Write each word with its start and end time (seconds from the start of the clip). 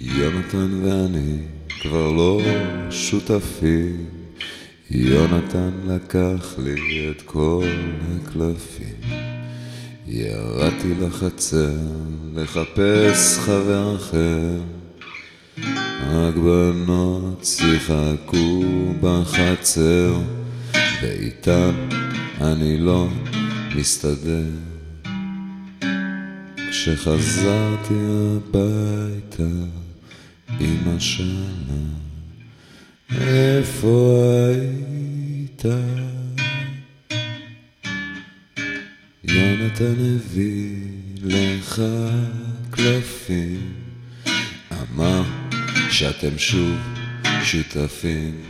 יונתן 0.00 0.84
ואני 0.84 1.36
כבר 1.80 2.12
לא 2.12 2.40
שותפים. 2.90 4.06
יונתן 4.90 5.70
לקח 5.86 6.54
לי 6.58 7.10
את 7.10 7.22
כל 7.22 7.64
הקלפים. 8.14 9.00
ירדתי 10.06 10.94
לחצר 11.00 11.76
לחפש 12.34 13.38
חבר 13.38 13.96
אחר. 13.96 14.60
רק 16.10 16.34
בנות 16.34 17.44
שיחקו 17.44 18.62
בחצר, 19.00 20.14
ואיתן 21.02 21.88
אני 22.40 22.78
לא 22.78 23.08
מסתדר. 23.76 24.44
כשחזרתי 26.70 27.94
הביתה, 27.94 29.52
אמא 30.60 30.98
שאלה, 30.98 31.80
איפה 33.10 34.22
היית? 34.48 35.64
יונתן 39.24 39.94
הביא 40.16 40.76
לך 41.24 41.82
קלפים, 42.70 43.72
אמר 44.72 45.22
שאתם 45.90 46.38
שוב 46.38 46.78
שותפים. 47.44 48.42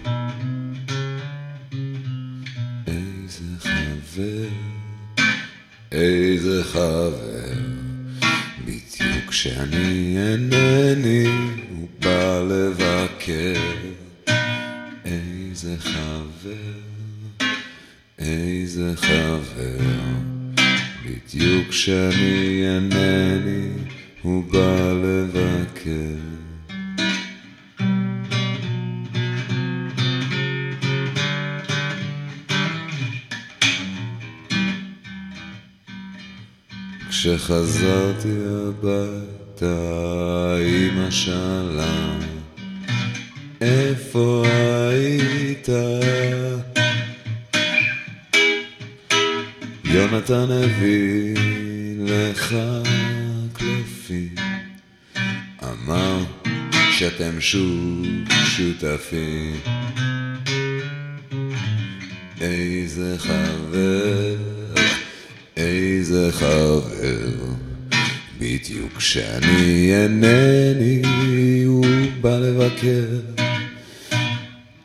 איזה 2.87 3.45
חבר, 3.61 4.49
איזה 5.93 6.65
חבר, 6.65 7.50
כשאני 9.31 10.17
אינני, 10.19 11.27
הוא 11.71 11.89
בא 12.01 12.43
לבקר. 12.51 13.61
איזה 15.05 15.77
חבר, 15.79 16.81
איזה 18.19 18.93
חבר, 18.97 19.79
בדיוק 21.05 21.69
כשאני 21.69 22.65
אינני, 22.67 23.69
הוא 24.23 24.45
בא 24.45 24.93
לבקר. 24.93 26.50
כשחזרתי 37.11 38.29
הביתה, 38.69 39.67
אמא 40.63 41.11
שאלה, 41.11 42.19
איפה 43.61 44.45
היית? 44.91 45.69
יונתן 49.85 50.47
הביא 50.51 51.35
לך 51.99 52.57
קלפים, 53.53 54.35
אמר 55.63 56.19
שאתם 56.93 57.41
שוב 57.41 58.07
שותפים. 58.45 59.61
איזה 62.41 63.17
חבר, 63.19 64.60
איזה 66.11 66.33
חבר, 66.33 66.81
בדיוק 68.39 68.97
כשאני 68.97 69.93
אינני, 69.95 71.03
הוא 71.65 71.87
בא 72.21 72.39
לבקר. 72.39 73.05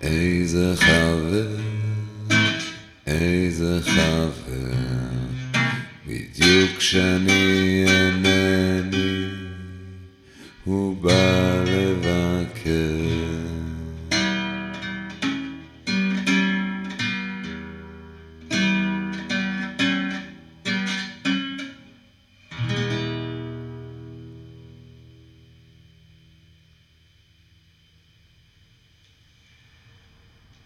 איזה 0.02 0.74
חבר, 0.75 1.47
איזה 3.08 3.80
חבר, 3.81 4.30
בדיוק 6.08 6.78
כשאני 6.78 7.86
אינני, 7.88 9.25
הוא 10.63 10.97
בא 11.02 11.34